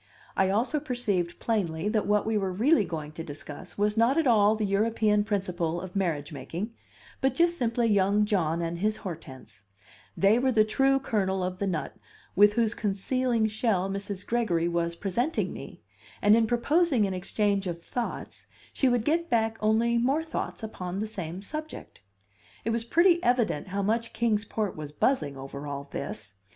[0.35, 4.25] I also perceived plainly that what we were really going to discuss was not at
[4.25, 6.73] all the European principle of marriage making,
[7.21, 9.61] but just simply young John and his Hortense;
[10.17, 11.95] they were the true kernel of the nut
[12.35, 14.25] with whose concealing shell Mrs.
[14.25, 15.81] Gregory was presenting me,
[16.19, 20.99] and in proposing an exchange of thoughts she would get back only more thoughts upon
[20.99, 22.01] the same subject.
[22.65, 26.33] It was pretty evident how much Kings Port was buzzing over all this!